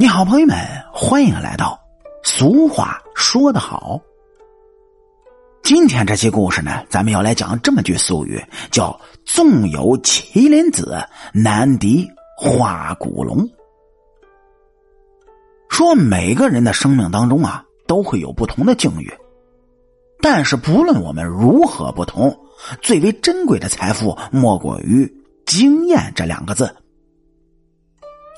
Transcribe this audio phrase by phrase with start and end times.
[0.00, 0.56] 你好，朋友们，
[0.92, 1.78] 欢迎来到
[2.22, 4.00] 俗话说得好。
[5.62, 10.98] 今天这期故事呢，咱们要来讲这么句俗语，叫“纵有麒麟子，
[11.34, 13.46] 难敌化骨龙”。
[15.68, 19.12] 说每个人的生命当中啊，都会有不同的境遇，
[20.22, 22.34] 但是不论我们如何不同，
[22.80, 25.12] 最为珍贵的财富莫过于
[25.44, 26.74] 经验这两个字。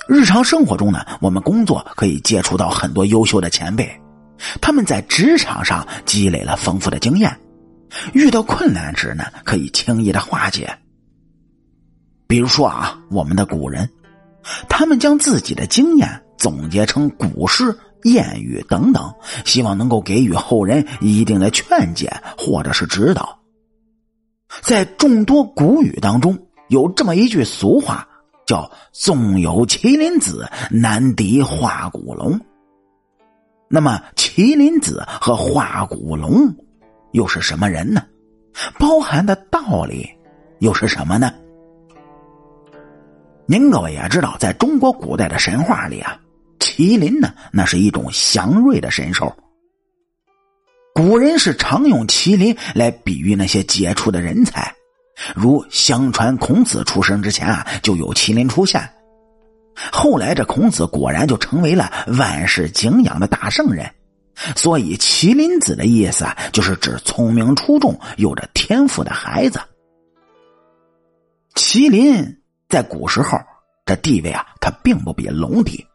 [0.07, 3.89] 日常生活中呢，我们工作可以接触到很多优秀的前辈，
[4.59, 7.39] 他们在职场上积累了丰富的经验，
[8.13, 10.75] 遇到困难时呢，可以轻易的化解。
[12.27, 13.87] 比如说啊，我们的古人，
[14.67, 19.13] 他们将自己的经验总结成古诗、谚语等等，
[19.45, 23.37] 希望能够给予后人一定的劝解或者是指导。
[24.61, 26.37] 在众多古语当中，
[26.69, 28.07] 有这么一句俗话。
[28.51, 32.37] 叫纵有麒麟子，难敌化骨龙。
[33.69, 36.53] 那么，麒麟子和化骨龙
[37.13, 38.03] 又是什么人呢？
[38.77, 40.05] 包含的道理
[40.59, 41.33] 又是什么呢？
[43.45, 46.19] 您各位也知道，在中国古代的神话里啊，
[46.59, 49.33] 麒麟呢，那是一种祥瑞的神兽。
[50.93, 54.75] 古人是常用麒麟来比喻那些杰出的人才。
[55.35, 58.81] 如相传，孔子出生之前啊，就有麒麟出现。
[59.91, 63.89] 后来这孔子果然就成为了万世敬仰的大圣人，
[64.55, 69.59] 所以麒麟子的意思啊，就是指聪明出众、有着天赋的孩子。
[71.55, 73.37] 麒麟在古时候
[73.85, 75.85] 这地位啊，它并不比龙低，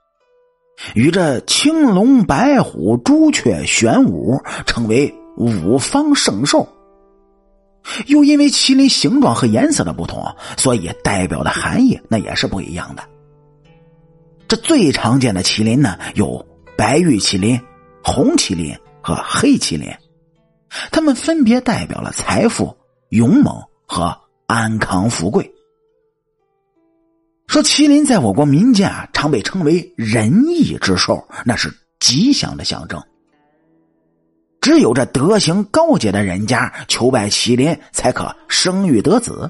[0.95, 6.69] 与这青龙、白虎、朱雀、玄武成为五方圣兽。
[8.07, 13.03] 又因为麒麟形状和颜色的不同，所以代表的含义那也是不一样的。
[14.49, 17.61] 这最常见的麒麟呢，有白玉麒麟、
[18.03, 19.93] 红麒麟和黑麒麟，
[20.91, 22.77] 它们分别代表了财富、
[23.09, 25.53] 勇猛和安康富贵。
[27.47, 33.03] 说麒麟在我国民间啊，常被称为仁义之兽，那是吉祥的象征。
[34.67, 39.49] 只有这德行高洁的人家求拜麒麟，才可生育得子。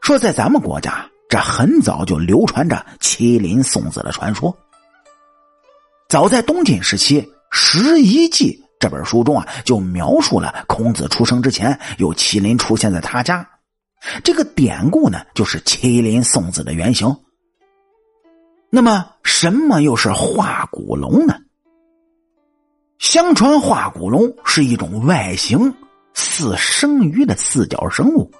[0.00, 4.56] 说在咱们国家，这很早就流传着麒麟送子的传说。
[6.08, 13.44] 早在东晋时期，《十一记》这本书中啊，就描述了孔子出生之前有麒麟出现在他家。
[14.22, 17.12] 这个典故呢，就是麒麟送子的原型。
[18.70, 21.34] 那么，什么又是化骨龙呢？
[23.10, 25.74] 相传化骨龙是一种外形
[26.14, 28.30] 似生鱼的四脚生物，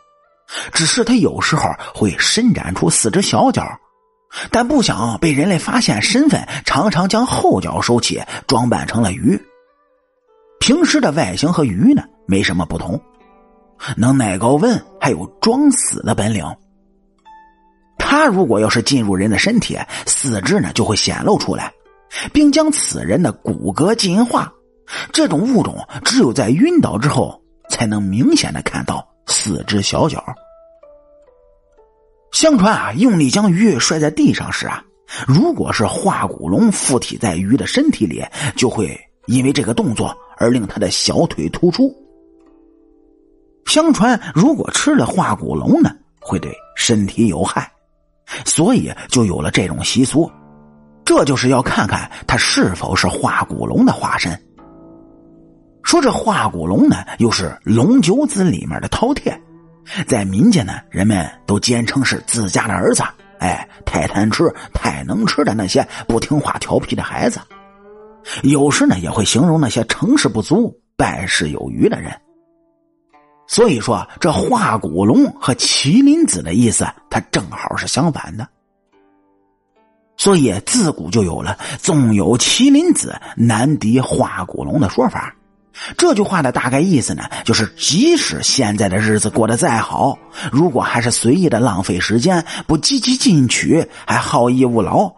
[0.71, 3.67] 只是它有时候会伸展出四只小脚，
[4.53, 9.37] 但不想被人类发现身份，常常将后脚收起，装扮成了鱼。
[10.61, 13.03] 平时的外形和鱼呢没什么不同，
[13.97, 16.47] 能耐高温，还有装死的本领。
[17.99, 19.77] 它如果要是进入人的身体，
[20.07, 21.73] 四肢呢就会显露出来。
[22.33, 24.53] 并将此人的骨骼进化，
[25.13, 30.25] 这种物种只有在晕倒之后才能明显的看到四只小脚。
[32.33, 34.85] 相传啊，用力将鱼摔在地上时啊，
[35.27, 38.25] 如果是化骨龙附体在鱼的身体里，
[38.57, 41.93] 就会因为这个动作而令他的小腿突出。
[43.67, 45.91] 相传，如果吃了化骨龙呢，
[46.21, 47.71] 会对身体有害，
[48.45, 50.31] 所以就有了这种习俗。
[51.05, 54.41] 这就是要看看他是否是化骨龙的化身。
[55.91, 59.37] 说这化骨龙呢，又是龙九子里面的饕餮，
[60.07, 63.03] 在民间呢，人们都坚称是自家的儿子。
[63.41, 67.41] 哎，太贪吃、太能吃的那些不听话、调皮的孩子，
[68.45, 72.13] 有时呢也会形容那些成事不足、败事有余的人。
[73.49, 78.47] 所以说，这化骨龙和麒麟子的意思，它正好是相反的。
[80.17, 85.35] 所以自古就有了“纵有麒麟子，难敌化骨龙”的说法。
[85.97, 90.19] 这句话的大概意思呢，就是即使现在的日子过得再好，
[90.53, 95.13] 如果还是随意的浪费时间，不积极进取，还好逸恶劳，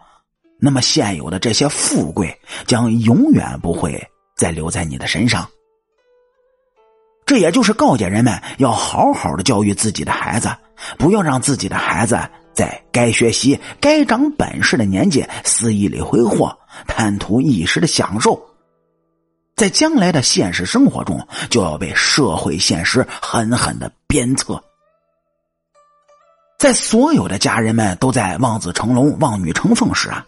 [0.59, 4.01] 那么现有的这些富贵将永远不会
[4.35, 5.47] 再留在你的身上。
[7.25, 10.49] 这也就是告诫人们要好好的教育自己的孩子，
[10.97, 12.19] 不要让自己的孩子。
[12.53, 18.39] 在该学习、该长本事的年纪肆意里挥霍，贪图一时的享受，
[19.55, 24.61] 在将来的现实生活中就要被社会现实狠狠的鞭策。
[26.57, 30.25] 在所有的家人们都在望子成龙、望女成凤时啊，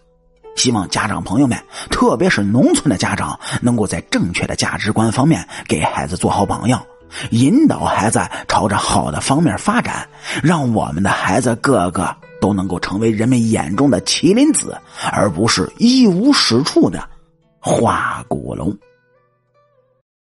[0.56, 1.58] 希望家长朋友们，
[1.90, 6.86] 特别是农村的家长，能够在正确的价值观方面给孩子做好榜样，
[7.32, 10.08] 引导孩子朝着好的方面发展，
[10.44, 14.78] 让我们的孩子个个都能够成为人们眼中的麒麟子，
[15.12, 17.10] 而不是一无是处的
[17.62, 18.78] 花骨龙。